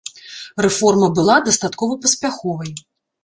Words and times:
Рэформа 0.65 1.09
была 1.19 1.35
дастаткова 1.49 1.97
паспяховай. 2.05 2.71